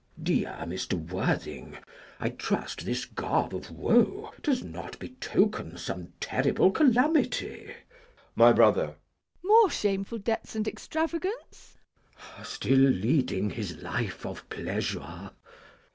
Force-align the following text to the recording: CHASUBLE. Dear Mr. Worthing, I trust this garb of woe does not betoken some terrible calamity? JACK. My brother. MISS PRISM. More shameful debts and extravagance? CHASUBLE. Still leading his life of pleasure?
CHASUBLE. 0.15 0.23
Dear 0.23 0.55
Mr. 0.61 0.93
Worthing, 1.11 1.77
I 2.19 2.29
trust 2.29 2.85
this 2.85 3.05
garb 3.05 3.53
of 3.53 3.69
woe 3.69 4.33
does 4.41 4.63
not 4.63 4.97
betoken 4.97 5.77
some 5.77 6.11
terrible 6.19 6.71
calamity? 6.71 7.65
JACK. 7.67 7.75
My 8.35 8.51
brother. 8.51 8.85
MISS 8.87 8.95
PRISM. 8.95 9.47
More 9.51 9.69
shameful 9.69 10.17
debts 10.17 10.55
and 10.55 10.67
extravagance? 10.67 11.77
CHASUBLE. 12.17 12.43
Still 12.45 12.79
leading 12.79 13.51
his 13.51 13.77
life 13.83 14.25
of 14.25 14.49
pleasure? 14.49 15.29